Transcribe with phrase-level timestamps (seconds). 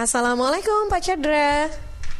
[0.00, 1.68] Assalamualaikum Pak Chandra.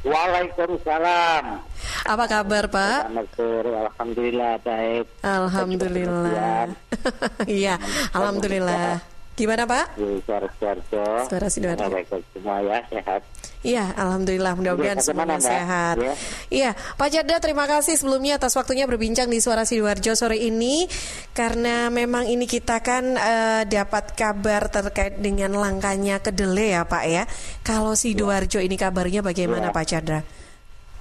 [0.04, 1.64] Waalaikumsalam.
[2.04, 3.08] Apa kabar Pak?
[3.08, 3.72] Selamat sore.
[3.72, 5.04] Alhamdulillah baik.
[5.24, 6.68] Alhamdulillah.
[7.48, 7.80] Iya,
[8.12, 9.00] alhamdulillah.
[9.40, 9.96] Gimana Pak?
[9.96, 11.04] Di Sidoarjo.
[11.24, 11.88] Suara Sidoarjo.
[12.36, 13.24] Semua ya sehat.
[13.60, 14.52] Iya, alhamdulillah.
[14.52, 15.48] Mudah-mudahan Iya, bagaimana, semuanya Mbak?
[15.52, 15.96] sehat.
[15.96, 16.14] Ya.
[16.48, 20.84] Iya, Pak Chandra terima kasih sebelumnya atas waktunya berbincang di Suara Sidoarjo sore ini
[21.32, 27.24] karena memang ini kita kan eh, dapat kabar terkait dengan langkahnya kedelai ya Pak ya.
[27.60, 29.76] Kalau Sidoarjo ini kabarnya bagaimana Ya.
[29.76, 30.20] Pak Chandra?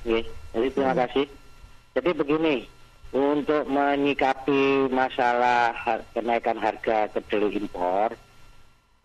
[0.04, 0.24] Iya,
[0.56, 1.26] jadi terima kasih.
[1.96, 2.56] Jadi begini,
[3.10, 5.74] untuk menyikapi masalah
[6.12, 8.14] kenaikan harga kedelai impor,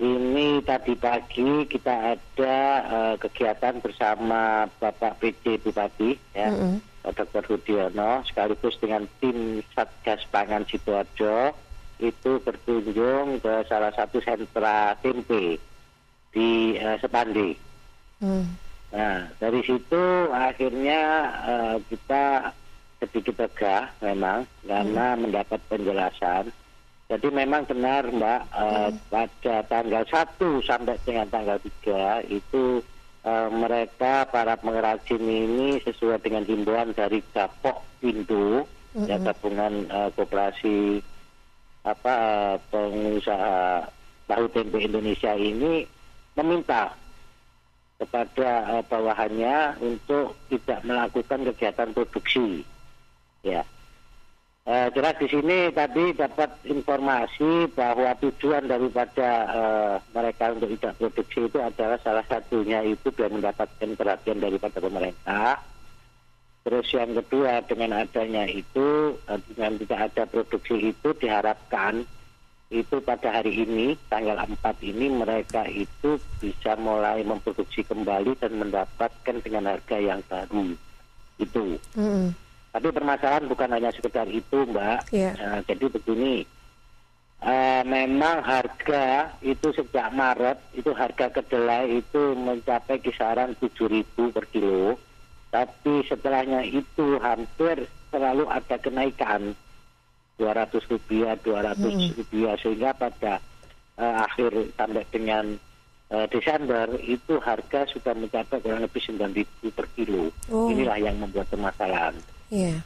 [0.03, 6.83] ini tadi pagi kita ada eh, kegiatan bersama Bapak PJ Bupati, ya, Mm-mm.
[7.07, 7.55] Pak Dr.
[7.55, 11.55] Rudiono, sekaligus dengan tim Satgas Pangan Sidoarjo,
[12.03, 15.63] itu berkunjung ke salah satu sentra tempe
[16.35, 17.55] di eh, Sepandi.
[18.19, 18.47] Hmm.
[18.95, 21.01] Nah, dari situ akhirnya
[21.47, 22.51] eh, kita
[22.99, 26.51] sedikit lega memang karena mendapat penjelasan.
[27.05, 32.81] Jadi memang benar Mbak, eh, pada tanggal 1 sampai dengan tanggal 3 itu
[33.25, 41.03] eh, mereka para pengrajin ini sesuai dengan himbauan dari Gapok Indo, ya gabungan eh, koperasi
[41.85, 42.17] apa
[42.73, 43.85] pengusaha
[44.25, 45.85] tahu tempe Indonesia ini
[46.41, 46.97] meminta
[48.01, 52.65] kepada eh, bawahannya untuk tidak melakukan kegiatan produksi.
[53.45, 53.63] Ya.
[54.95, 61.59] Jelas di sini tadi dapat informasi bahwa tujuan daripada eh, mereka untuk tidak produksi itu
[61.59, 65.59] adalah salah satunya itu biar mendapatkan perhatian daripada pemerintah.
[66.63, 72.07] Terus yang kedua dengan adanya itu eh, dengan tidak ada produksi itu diharapkan
[72.71, 74.63] itu pada hari ini tanggal 4
[74.95, 80.71] ini mereka itu bisa mulai memproduksi kembali dan mendapatkan dengan harga yang baru
[81.43, 81.83] itu.
[81.99, 82.44] Mm-mm.
[82.75, 85.15] Tapi permasalahan bukan hanya sekedar itu, Mbak.
[85.15, 85.39] Iya.
[85.39, 86.43] Nah, jadi begini,
[87.39, 94.99] eh, memang harga itu sejak Maret itu harga kedelai itu mencapai kisaran 7.000 per kilo.
[95.55, 99.55] Tapi setelahnya itu hampir selalu ada kenaikan
[100.35, 101.79] 200 rupiah, 200
[102.19, 103.39] rupiah sehingga pada
[104.03, 105.55] eh, akhir sampai dengan
[106.11, 110.35] eh, Desember itu harga sudah mencapai kurang lebih 9.000 per kilo.
[110.51, 110.67] Oh.
[110.75, 112.34] Inilah yang membuat permasalahan.
[112.53, 112.83] Iya.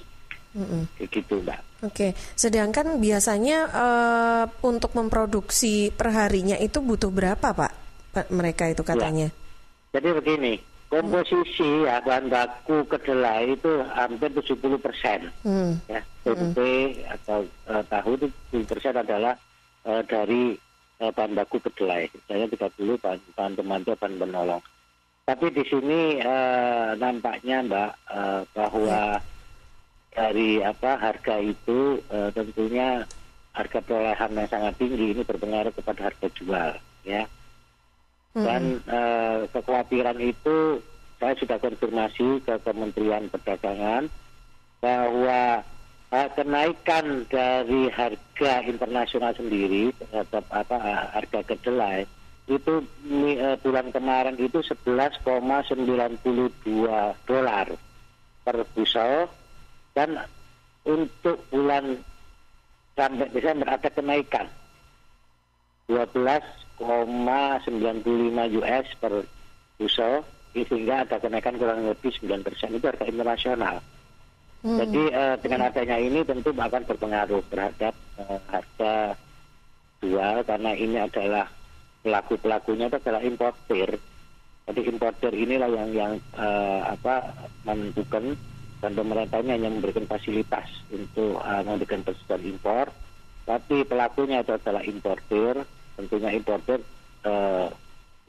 [0.57, 0.91] Mm-mm.
[0.99, 1.61] Kayak gitu, Mbak.
[1.79, 7.73] Oke, sedangkan biasanya eh, untuk memproduksi perharinya itu butuh berapa Pak?
[8.35, 9.31] Mereka itu katanya.
[9.95, 10.59] Jadi begini,
[10.91, 15.31] komposisi ya bahan baku kedelai itu hampir 70 persen.
[15.47, 15.79] Hmm.
[15.87, 19.39] Ya, tempe atau eh, tahu itu 70 persen adalah
[19.87, 20.59] eh, dari
[20.99, 22.11] eh, bahan baku kedelai.
[22.11, 24.63] Misalnya 30 bahan, bahan pemantau, bahan penolong.
[25.23, 29.01] Tapi di sini eh, nampaknya Mbak eh, bahwa
[30.19, 33.07] dari apa harga itu eh, tentunya
[33.55, 36.71] harga perolehan yang sangat tinggi ini berpengaruh kepada harga jual
[37.07, 37.23] ya.
[38.35, 40.83] Dan eh, kekhawatiran itu
[41.19, 44.11] saya sudah konfirmasi ke Kementerian Perdagangan
[44.83, 45.63] bahwa
[46.11, 50.77] eh, kenaikan dari harga internasional sendiri terhadap apa
[51.15, 52.11] harga kedelai
[52.49, 52.81] itu
[53.61, 56.25] bulan kemarin itu 11,92
[57.29, 57.69] dolar
[58.41, 59.29] per bushel
[59.99, 60.15] dan
[60.87, 61.99] untuk bulan
[62.95, 64.47] sampai Desember ada kenaikan
[65.91, 66.79] 12,95
[68.63, 69.27] US per
[69.75, 70.23] bushel
[70.55, 73.83] sehingga ada kenaikan kurang lebih 9 persen itu harga internasional.
[74.59, 78.95] Jadi eh, dengan adanya ini tentu akan berpengaruh terhadap eh, harga
[80.03, 81.47] jual karena ini adalah
[82.03, 83.99] pelaku pelakunya itu adalah importer.
[84.67, 88.35] Jadi importer inilah yang yang eh, apa menentukan
[88.79, 92.87] dan pemerintah ini hanya memberikan fasilitas untuk eh, memberikan persetujuan impor.
[93.49, 95.65] Tapi pelakunya itu adalah importer,
[95.97, 96.79] tentunya importer
[97.27, 97.67] eh,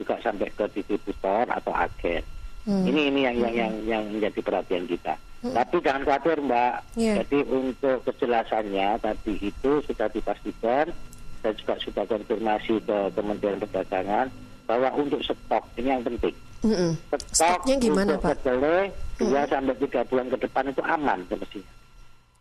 [0.00, 2.24] juga sampai ke distributor atau agen.
[2.70, 5.16] Ini ini yang yang yang yang menjadi perhatian kita.
[5.40, 6.74] Tapi jangan khawatir Mbak.
[7.00, 7.14] Iya.
[7.24, 10.92] Jadi untuk kejelasannya tadi itu sudah dipastikan
[11.40, 14.28] dan juga sudah konfirmasi ke Kementerian Perdagangan
[14.68, 16.36] bahwa untuk stok ini yang penting.
[16.60, 18.44] Stok Stoknya gimana Pak?
[18.44, 21.72] kedelai dua sampai tiga bulan ke depan itu aman semestinya.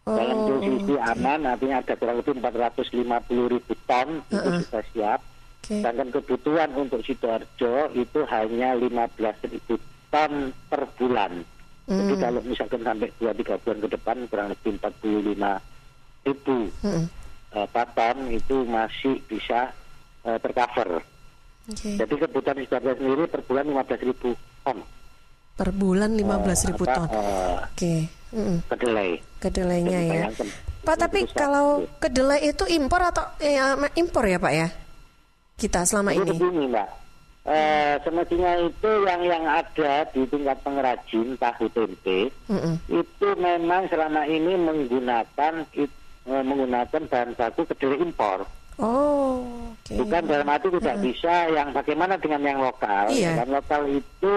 [0.10, 2.90] Dalam Oh, posisi aman artinya ada kurang lebih 450
[3.48, 5.20] ribu ton itu sudah siap.
[5.60, 5.76] Oke.
[5.80, 9.06] Sedangkan kebutuhan untuk Sidoarjo itu hanya 15
[9.46, 9.78] ribu
[10.10, 10.32] ton
[10.66, 11.46] per bulan.
[11.86, 12.22] Jadi Hmm.
[12.22, 15.62] kalau misalkan sampai 2-3 bulan ke depan kurang lebih 45
[16.22, 17.06] ribu Mm-mm.
[17.50, 19.72] eh, ton itu masih bisa
[20.22, 21.02] eh, tercover.
[21.70, 21.96] Okay.
[22.02, 24.30] Jadi kebutuhan Sidoarjo sendiri per bulan 15 ribu
[24.66, 24.78] ton.
[25.54, 27.08] Per bulan 15 ribu uh, ton.
[27.08, 27.62] Uh, Oke.
[27.76, 28.00] Okay.
[28.30, 28.58] Mm -mm.
[28.70, 29.10] Kedelai.
[29.42, 30.24] Kedelainya ya.
[30.80, 34.68] Pak, tapi kalau kedelai itu impor atau ya, impor ya Pak ya?
[35.60, 36.32] Kita selama ini.
[36.34, 36.90] Begini Mbak.
[37.50, 42.76] Eh, semestinya itu yang yang ada di tingkat pengrajin tahu tempe mm -mm.
[42.94, 45.90] itu memang selama ini menggunakan it,
[46.30, 48.46] menggunakan bahan baku kedelai impor.
[48.80, 49.44] Oh,
[49.84, 50.00] okay.
[50.00, 51.04] bukan dalam arti tidak -mm.
[51.04, 53.12] bisa yang bagaimana dengan yang lokal.
[53.12, 53.44] Iya.
[53.44, 54.34] Yang lokal itu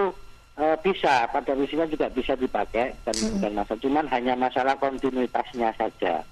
[0.58, 3.32] uh, bisa pada prinsipnya juga bisa dipakai dan mm -mm.
[3.38, 6.26] bukan masalah, cuman hanya masalah kontinuitasnya saja.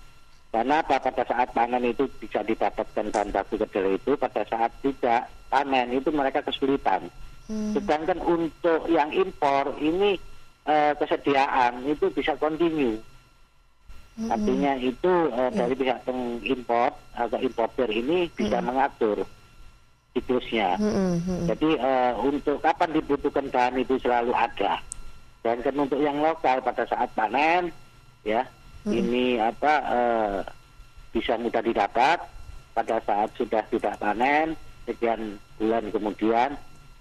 [0.50, 5.94] Karena pada saat panen itu bisa didapatkan bahan baku kedelai itu, pada saat tidak panen
[5.94, 7.06] itu mereka kesulitan.
[7.46, 7.70] Hmm.
[7.70, 10.18] Sedangkan untuk yang impor ini
[10.66, 12.98] uh, kesediaan itu bisa kontinu.
[14.18, 14.30] Hmm.
[14.30, 18.66] Artinya itu uh, dari pihak pengimpor atau importer ini bisa hmm.
[18.66, 19.22] mengatur
[20.14, 20.76] siklusnya.
[20.76, 21.22] Hmm.
[21.22, 21.46] Hmm.
[21.46, 24.82] Jadi uh, untuk kapan dibutuhkan bahan itu selalu ada.
[25.40, 27.72] Dan kan untuk yang lokal pada saat panen,
[28.26, 28.44] ya
[28.84, 28.92] hmm.
[28.92, 30.38] ini apa uh,
[31.10, 32.20] bisa mudah didapat
[32.76, 34.54] pada saat sudah tidak panen
[34.86, 36.50] sekian bulan kemudian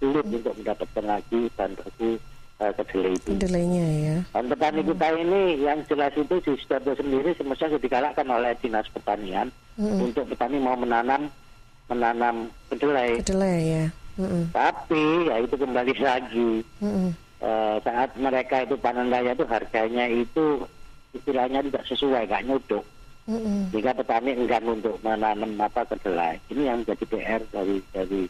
[0.00, 0.36] sulit hmm.
[0.42, 2.16] untuk mendapatkan lagi bahan baku
[2.60, 3.30] uh, kedelai itu.
[3.34, 4.16] Kedelainya ya.
[4.36, 4.88] Dan petani hmm.
[4.92, 9.48] kita ini yang jelas itu di Sidoarjo sendiri semestinya sudah digalakkan oleh dinas pertanian
[9.80, 9.98] hmm.
[10.04, 11.32] untuk petani mau menanam
[11.88, 13.18] menanam kedelai.
[13.24, 13.84] Kedelai ya.
[14.20, 14.44] Hmm.
[14.52, 16.50] Tapi ya itu kembali lagi.
[16.78, 17.10] Hmm.
[17.40, 20.60] Uh, saat mereka itu panen raya itu harganya itu
[21.16, 22.84] istilahnya tidak sesuai, nggak nyuduk.
[23.30, 23.70] Mm-hmm.
[23.70, 26.36] Sehingga petani enggan untuk menanam apa kedelai.
[26.50, 28.22] Ini yang menjadi PR dari dari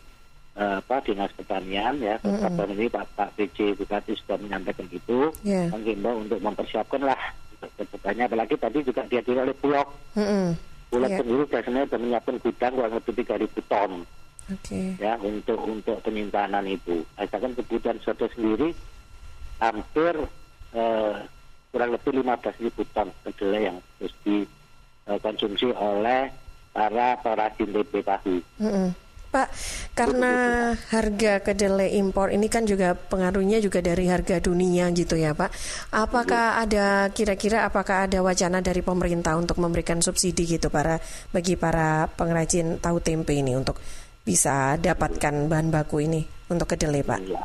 [0.61, 2.21] apa dinas pertanian ya.
[2.21, 2.43] Mm-hmm.
[2.45, 5.73] Kapan ini Pak Pak PJ Bupati sudah menyampaikan itu, yeah.
[5.73, 7.21] menghimbau untuk mempersiapkan lah
[7.61, 8.29] ke depannya.
[8.29, 9.89] Apalagi tadi juga dihadiri oleh Bulog.
[10.21, 10.47] Mm-hmm.
[10.93, 11.21] Bulog yeah.
[11.25, 13.93] sendiri biasanya sudah menyiapkan gudang kurang lebih tiga ribu ton.
[14.51, 14.99] Okay.
[14.99, 17.07] Ya untuk untuk penyimpanan itu.
[17.17, 18.75] Asalkan kebutuhan suatu sendiri
[19.62, 20.12] hampir
[20.75, 21.15] uh,
[21.71, 26.35] kurang lebih 15 ribu ton kedelai yang harus dikonsumsi oleh
[26.75, 28.43] para perajin tempe tahu.
[28.59, 28.89] Mm -hmm.
[29.31, 29.47] Pak,
[29.94, 30.32] karena
[30.91, 35.55] harga kedelai impor ini kan juga pengaruhnya juga dari harga dunia gitu ya Pak.
[35.94, 36.62] Apakah iya.
[36.67, 40.99] ada kira-kira apakah ada wacana dari pemerintah untuk memberikan subsidi gitu para
[41.31, 43.79] bagi para pengrajin tahu tempe ini untuk
[44.27, 47.21] bisa dapatkan bahan baku ini untuk kedelai Pak?
[47.23, 47.43] Iya.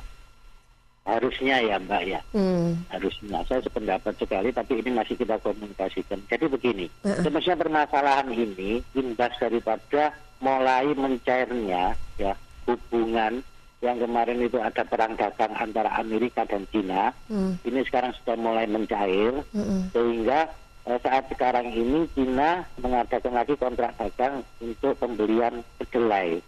[1.06, 2.90] Harusnya ya Mbak ya, hmm.
[2.90, 3.46] harusnya.
[3.46, 6.18] Saya sependapat sekali, tapi ini masih kita komunikasikan.
[6.26, 7.22] Jadi begini, uh-uh.
[7.22, 12.34] semestinya permasalahan ini imbas daripada mulai mencairnya ya
[12.66, 13.44] hubungan
[13.84, 17.62] yang kemarin itu ada perang dagang antara Amerika dan Cina, hmm.
[17.70, 19.94] ini sekarang sudah mulai mencair, hmm.
[19.94, 20.50] sehingga
[20.90, 26.42] eh, saat sekarang ini Cina mengadakan lagi kontrak dagang untuk pembelian kedelai.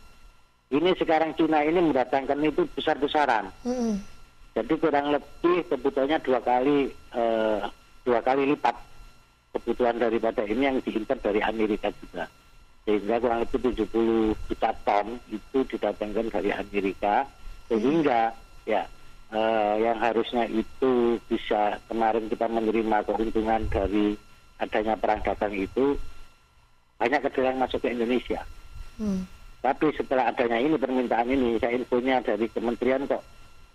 [0.73, 3.53] Ini sekarang Cina ini mendatangkan itu besar-besaran.
[3.61, 4.01] Hmm
[4.57, 7.61] jadi kurang lebih kebutuhannya dua kali uh,
[8.01, 8.73] dua kali lipat
[9.53, 12.25] kebutuhan daripada ini yang diimpor dari Amerika juga.
[12.87, 17.27] Sehingga kurang lebih 70 juta ton itu didatangkan dari Amerika.
[17.67, 18.31] Sehingga
[18.63, 18.87] ya
[19.35, 24.15] uh, yang harusnya itu bisa kemarin kita menerima keuntungan dari
[24.57, 25.99] adanya perang dagang itu
[26.97, 28.41] banyak kedelai yang masuk ke Indonesia.
[28.97, 29.27] Hmm.
[29.61, 33.21] Tapi setelah adanya ini permintaan ini, saya infonya dari kementerian kok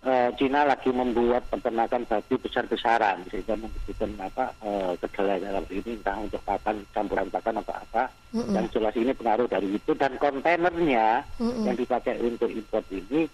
[0.07, 6.19] uh, Cina lagi membuat peternakan babi besar-besaran sehingga membutuhkan apa uh, kedelai dalam ini entah
[6.19, 8.55] untuk pakan campuran pakan atau apa mm -mm.
[8.55, 11.65] yang jelas ini pengaruh dari itu dan kontainernya mm -mm.
[11.71, 13.31] yang dipakai untuk impor ini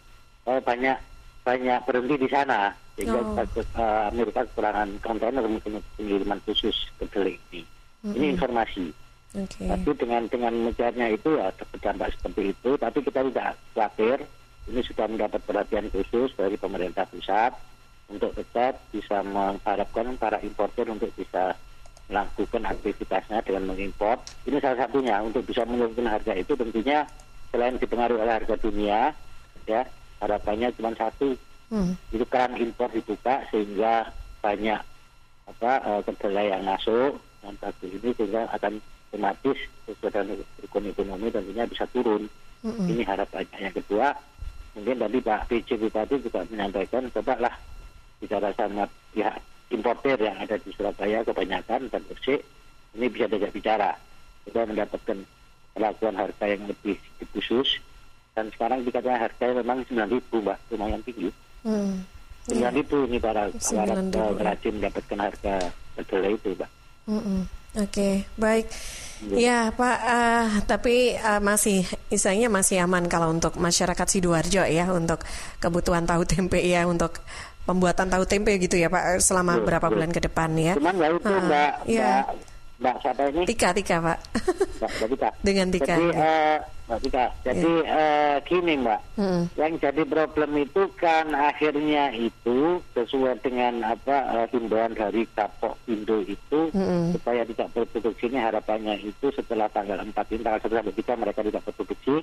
[0.49, 0.97] uh, banyak
[1.45, 3.41] banyak berhenti di sana sehingga oh.
[3.79, 8.17] uh, Amerika kekurangan kontainer mungkin pengiriman khusus kedelai ini mm -mm.
[8.17, 8.87] ini informasi
[9.33, 9.69] okay.
[9.69, 14.19] tapi dengan dengan mengejarnya itu ya terdampak seperti itu tapi kita tidak khawatir
[14.69, 17.57] ini sudah mendapat perhatian khusus dari pemerintah pusat
[18.09, 21.57] untuk tetap bisa mengharapkan para importer untuk bisa
[22.09, 24.17] melakukan aktivitasnya dengan mengimpor.
[24.49, 27.05] Ini salah satunya untuk bisa menurunkan harga itu tentunya
[27.53, 29.13] selain dipengaruhi oleh harga dunia,
[29.69, 29.85] ya
[30.21, 31.37] harapannya cuma satu,
[31.69, 31.93] hmm.
[32.13, 34.09] itu keran impor dibuka sehingga
[34.41, 34.81] banyak
[35.49, 39.59] apa uh, kedelai yang masuk dan bagus ini sehingga akan otomatis
[39.89, 42.29] sesuai dengan ekonomi tentunya bisa turun.
[42.65, 42.91] Hmm.
[42.91, 43.71] Ini harapannya.
[43.71, 44.17] Yang kedua,
[44.79, 47.55] mungkin tadi Pak PJ Bupati juga menyampaikan cobalah
[48.23, 49.35] bicara sama pihak
[49.75, 52.47] importer yang ada di Surabaya kebanyakan dan Gresik
[52.95, 53.91] ini bisa diajak bicara
[54.47, 55.19] kita mendapatkan
[55.75, 56.97] perlakuan harga yang lebih
[57.35, 57.83] khusus
[58.39, 61.29] dan sekarang dikatakan harganya memang 9 ribu mbak lumayan tinggi
[61.67, 62.07] hmm.
[62.47, 62.71] 9 ya.
[62.71, 63.95] ini para para
[64.39, 65.55] rajin mendapatkan harga
[65.99, 66.71] kedelai itu mbak
[67.11, 67.41] hmm -hmm.
[67.83, 68.15] oke okay.
[68.39, 68.67] baik
[69.35, 75.27] Ya Pak, uh, tapi uh, masih istilahnya masih aman kalau untuk masyarakat sidoarjo ya untuk
[75.59, 77.19] kebutuhan tahu tempe ya untuk
[77.67, 80.79] pembuatan tahu tempe gitu ya Pak selama berapa bulan ke depan ya.
[80.79, 82.11] Cuman ya itu uh, Mbak, ya.
[82.23, 82.49] Mbak
[82.79, 83.43] Mbak siapa ini?
[83.43, 84.19] Tika, Tika Pak.
[84.79, 85.29] Mbak, Mbak Tika.
[85.47, 85.95] Dengan Tika.
[85.99, 86.23] Jadi, ya.
[86.23, 88.01] uh, Mbak Tika, jadi yeah.
[88.01, 89.43] uh, gini Mbak, hmm.
[89.61, 96.25] yang jadi problem itu kan akhirnya itu sesuai dengan apa uh, himbauan dari Kapok Indo
[96.25, 97.13] itu hmm.
[97.13, 101.41] supaya tidak berproduksi ini harapannya itu setelah tanggal 4 ini, tanggal 1 sampai 3 mereka
[101.45, 102.15] tidak berproduksi,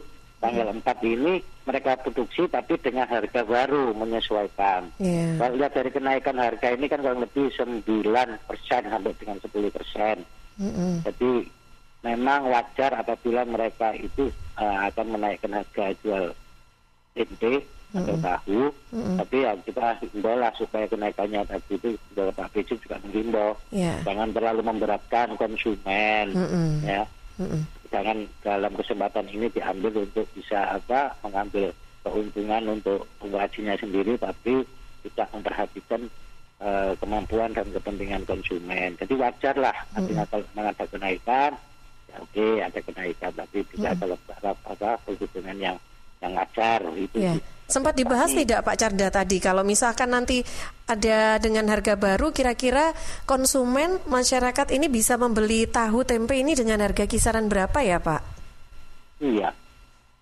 [0.41, 0.81] tanggal hmm.
[0.81, 1.34] 4 ini
[1.69, 4.98] mereka produksi tapi dengan harga baru menyesuaikan.
[4.98, 5.38] Yeah.
[5.38, 7.86] Kalau lihat dari kenaikan harga ini kan kurang lebih 9
[8.50, 10.25] persen sampai dengan 10 persen.
[10.55, 10.91] Mm-hmm.
[11.03, 11.31] Jadi
[12.06, 14.30] memang wajar apabila mereka itu
[14.62, 16.38] uh, akan menaikkan harga jual
[17.18, 17.98] tempe mm-hmm.
[17.98, 18.62] atau tahu,
[18.94, 19.18] mm-hmm.
[19.26, 23.98] tapi ya kita himbau lah supaya kenaikannya tadi itu juga Pak Bejo juga menghimbau, yeah.
[24.06, 26.70] jangan terlalu memberatkan konsumen, mm-hmm.
[26.86, 27.04] ya,
[27.42, 27.62] mm-hmm.
[27.90, 31.74] jangan dalam kesempatan ini diambil untuk bisa apa mengambil
[32.06, 34.62] keuntungan untuk pengrajinnya sendiri, tapi
[35.02, 36.02] tidak memperhatikan
[36.62, 38.94] uh, kemampuan dan kepentingan konsumen.
[39.00, 40.46] Jadi wajar lah artinya hmm.
[40.54, 41.52] kalau kenaikan,
[42.22, 44.01] oke okay, ada kenaikan, tapi tidak hmm.
[44.01, 45.77] kalau berharap apa keuntungan yang
[46.24, 47.17] yang wajar itu.
[47.19, 47.39] Yeah.
[47.65, 50.45] Sempat dibahas Tapi, tidak Pak Carda tadi kalau misalkan nanti
[50.86, 52.93] ada dengan harga baru kira-kira
[53.25, 58.22] konsumen masyarakat ini bisa membeli tahu tempe ini dengan harga kisaran berapa ya Pak?
[59.17, 59.64] Iya.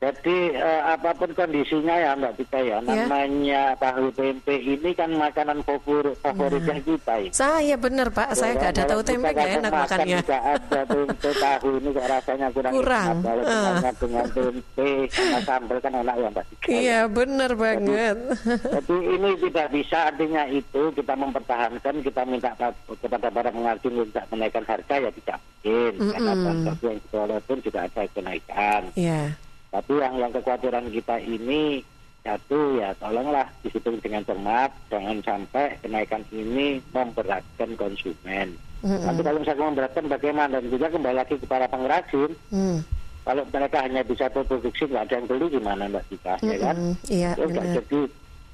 [0.04, 2.78] Jadi uh, apa pun kondisinya ya Mbak Tika ya, ya.
[2.84, 6.84] namanya tahu tempe ini kan makanan favorit favoritnya nah.
[6.84, 7.32] kita ya.
[7.32, 10.20] Saya benar Pak, ya, saya nggak ada tahu tempe nggak enak makannya.
[10.20, 12.74] Tidak ada tempe tahu ini kok rasanya kurang.
[12.76, 13.16] Kurang.
[13.16, 13.24] Enak.
[13.24, 13.96] Kalau uh.
[13.96, 16.68] dengan tempe sama sambal kan enak ya Mbak Tika.
[16.68, 18.18] Iya benar banget.
[18.20, 22.52] Jadi, jadi ini tidak bisa artinya itu kita mempertahankan kita minta
[23.00, 26.12] kepada para pengrajin untuk menaikkan harga ya tidak mungkin mm -mm.
[26.12, 28.82] karena yang kita pun juga ada kenaikan.
[29.00, 29.32] Iya.
[29.32, 29.53] Yeah.
[29.74, 31.82] Tapi yang yang kekhawatiran kita ini
[32.24, 38.54] satu ya tolonglah dihitung dengan cermat, jangan sampai kenaikan ini memberatkan konsumen.
[38.86, 39.04] Mm-hmm.
[39.04, 42.32] Nanti kalau misalnya memberatkan bagaimana dan juga kembali lagi kepada pengrajin.
[42.54, 42.80] Mm.
[43.24, 46.52] Kalau mereka hanya bisa produksi nggak ada yang beli gimana mbak Tika mm-hmm.
[46.52, 46.76] ya kan?
[47.10, 47.32] Iya.
[47.34, 48.02] Terus nggak jadi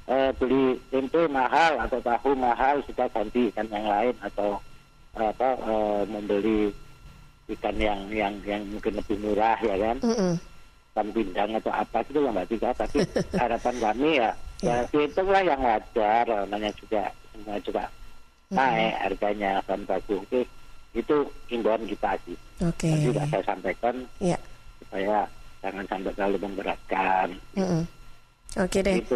[0.08, 4.56] uh, beli tempe mahal atau tahu mahal kita ganti ikan yang lain atau
[5.20, 6.72] uh, apa uh, membeli
[7.50, 9.98] ikan yang yang yang mungkin lebih murah ya kan?
[10.00, 10.49] Mm-hmm
[11.00, 12.98] kan pindang atau apa itu ya Mbak Tika tapi
[13.40, 14.30] harapan kami ya
[14.60, 14.84] ya
[15.24, 17.84] lah yang wajar namanya juga semua juga
[18.52, 20.42] naik harganya kan bagus oke
[20.92, 21.16] itu
[21.48, 23.00] imbauan kita sih oke okay.
[23.00, 24.36] juga saya sampaikan ya.
[24.84, 25.24] supaya
[25.64, 27.26] jangan sampai terlalu memberatkan
[27.56, 27.84] mm -mm.
[28.58, 28.98] Oke deh.
[28.98, 29.14] Itu,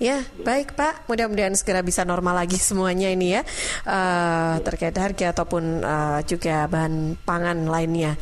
[0.00, 1.04] ya, baik Pak.
[1.04, 3.44] Mudah-mudahan segera bisa normal lagi semuanya ini ya,
[3.84, 8.16] uh, terkait harga ataupun uh, juga bahan pangan lainnya.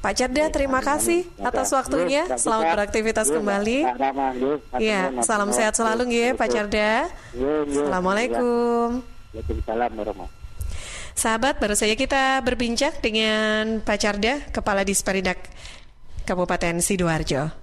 [0.00, 2.24] Pak Cerda, terima kasih atas waktunya.
[2.40, 3.84] Selamat beraktivitas kembali.
[4.80, 7.12] Ya, salam sehat selalu ya Pak Cerda.
[7.68, 9.04] Assalamualaikum.
[11.12, 15.36] Sahabat, baru saja kita berbincang dengan Pak Carda, Kepala Disperindak
[16.24, 17.59] Kabupaten Sidoarjo.